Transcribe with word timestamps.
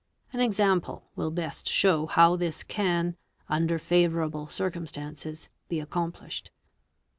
An 0.33 0.39
example 0.39 1.03
will 1.15 1.29
best 1.29 1.67
show 1.67 2.07
how 2.07 2.35
this 2.35 2.65
ean, 2.79 3.17
under 3.47 3.77
favourable 3.77 4.47
circumstances, 4.47 5.47
be 5.69 5.79
accomplished. 5.79 6.49